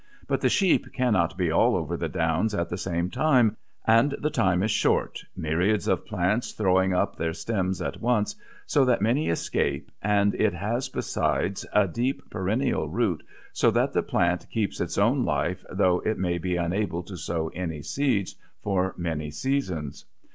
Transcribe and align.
But 0.27 0.41
the 0.41 0.49
sheep 0.49 0.91
cannot 0.93 1.37
be 1.37 1.51
all 1.51 1.75
over 1.75 1.95
the 1.95 2.09
downs 2.09 2.55
at 2.55 2.69
the 2.69 2.77
same 2.79 3.11
time, 3.11 3.55
and 3.85 4.15
the 4.19 4.31
time 4.31 4.63
is 4.63 4.71
short, 4.71 5.23
myriads 5.37 5.87
of 5.87 6.07
plants 6.07 6.53
throwing 6.53 6.91
up 6.91 7.15
their 7.15 7.33
stems 7.33 7.83
at 7.83 8.01
once, 8.01 8.35
so 8.65 8.83
that 8.85 9.03
many 9.03 9.29
escape, 9.29 9.91
and 10.01 10.33
it 10.33 10.55
has 10.55 10.89
besides 10.89 11.67
a 11.71 11.87
deep 11.87 12.27
perennial 12.31 12.89
root 12.89 13.21
so 13.53 13.69
that 13.69 13.93
the 13.93 14.01
plant 14.01 14.47
keeps 14.49 14.81
its 14.81 14.97
own 14.97 15.23
life 15.23 15.63
though 15.71 15.99
it 15.99 16.17
may 16.17 16.39
be 16.39 16.55
unable 16.55 17.03
to 17.03 17.15
sow 17.15 17.49
any 17.49 17.83
seeds 17.83 18.33
for 18.63 18.95
many 18.97 19.29
seasons. 19.29 20.05